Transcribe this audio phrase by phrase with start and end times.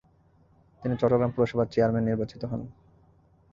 [0.81, 2.61] তিনি চট্টগ্রাম পৌরসভার চেয়ারম্যান নির্বাচিত হন।